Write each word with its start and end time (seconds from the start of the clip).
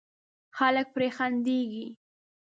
خلک 0.57 0.87
پرې 0.95 1.07
خندېږي. 1.17 1.85